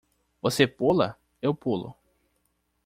Você 0.41 0.65
pula? 0.65 1.15
eu 1.43 1.53
pulo. 1.53 1.93